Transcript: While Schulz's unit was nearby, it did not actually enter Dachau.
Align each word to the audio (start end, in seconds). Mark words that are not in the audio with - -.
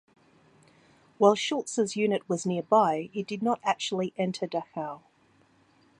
While 1.19 1.35
Schulz's 1.35 1.95
unit 1.95 2.27
was 2.27 2.43
nearby, 2.43 3.11
it 3.13 3.27
did 3.27 3.43
not 3.43 3.59
actually 3.63 4.15
enter 4.17 4.47
Dachau. 4.47 5.01